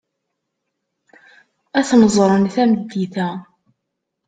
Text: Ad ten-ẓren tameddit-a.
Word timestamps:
Ad 1.77 1.85
ten-ẓren 1.87 2.43
tameddit-a. 2.55 3.29